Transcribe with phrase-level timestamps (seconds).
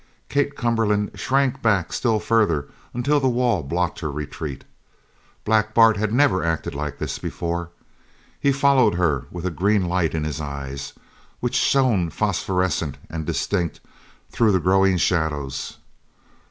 [0.29, 4.63] Kate Cumberland shrank back still farther until the wall blocked her retreat.
[5.45, 7.69] Black Bart had never acted like this before.
[8.39, 10.93] He followed her with a green light in his eyes,
[11.39, 13.79] which shone phosphorescent and distinct
[14.31, 15.77] through the growing shadows.